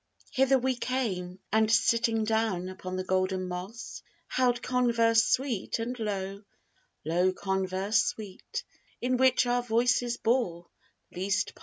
Hither 0.31 0.57
we 0.57 0.75
came, 0.75 1.37
And 1.51 1.71
sitting 1.71 2.23
down 2.23 2.69
upon 2.69 2.95
the 2.95 3.03
golden 3.03 3.47
moss 3.47 4.01
Held 4.29 4.63
converse 4.63 5.23
sweet 5.25 5.77
and 5.77 5.99
low 5.99 6.41
low 7.05 7.31
converse 7.31 8.01
sweet, 8.03 8.63
In 8.99 9.17
which 9.17 9.45
our 9.45 9.61
voices 9.61 10.17
bore 10.17 10.65
least 11.11 11.53
part. 11.53 11.59